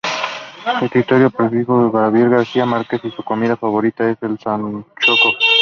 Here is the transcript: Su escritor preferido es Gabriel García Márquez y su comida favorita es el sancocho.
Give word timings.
Su 0.79 0.85
escritor 0.85 1.31
preferido 1.31 1.85
es 1.85 1.93
Gabriel 1.93 2.29
García 2.31 2.65
Márquez 2.65 3.01
y 3.03 3.11
su 3.11 3.21
comida 3.21 3.55
favorita 3.55 4.09
es 4.09 4.17
el 4.23 4.39
sancocho. 4.39 5.29